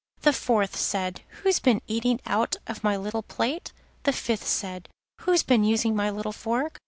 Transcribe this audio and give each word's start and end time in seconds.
The 0.23 0.33
fourth 0.33 0.75
said: 0.75 1.21
'Who's 1.43 1.59
been 1.59 1.79
eating 1.85 2.21
out 2.25 2.55
of 2.65 2.83
my 2.83 2.97
little 2.97 3.21
plate?' 3.21 3.71
The 4.01 4.11
fifth 4.11 4.47
said: 4.47 4.89
'Who's 5.19 5.43
been 5.43 5.63
using 5.63 5.95
my 5.95 6.09
little 6.09 6.31
fork? 6.31 6.79